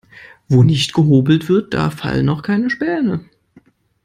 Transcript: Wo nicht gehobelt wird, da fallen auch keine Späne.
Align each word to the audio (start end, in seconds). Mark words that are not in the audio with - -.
Wo 0.49 0.63
nicht 0.63 0.95
gehobelt 0.95 1.47
wird, 1.47 1.75
da 1.75 1.91
fallen 1.91 2.27
auch 2.29 2.41
keine 2.41 2.71
Späne. 2.71 3.25